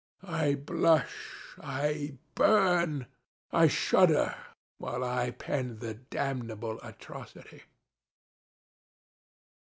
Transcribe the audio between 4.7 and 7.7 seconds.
while I pen the damnable atrocity.